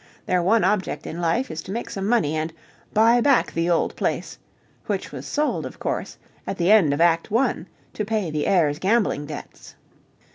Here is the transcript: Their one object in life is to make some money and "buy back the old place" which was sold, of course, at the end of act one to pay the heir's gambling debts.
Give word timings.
Their 0.25 0.41
one 0.41 0.63
object 0.63 1.05
in 1.05 1.21
life 1.21 1.51
is 1.51 1.61
to 1.61 1.71
make 1.71 1.91
some 1.91 2.07
money 2.07 2.35
and 2.35 2.51
"buy 2.91 3.21
back 3.21 3.51
the 3.53 3.69
old 3.69 3.95
place" 3.95 4.39
which 4.87 5.11
was 5.11 5.27
sold, 5.27 5.63
of 5.63 5.77
course, 5.79 6.17
at 6.47 6.57
the 6.57 6.71
end 6.71 6.91
of 6.91 6.99
act 6.99 7.29
one 7.29 7.67
to 7.93 8.03
pay 8.03 8.31
the 8.31 8.47
heir's 8.47 8.79
gambling 8.79 9.27
debts. 9.27 9.75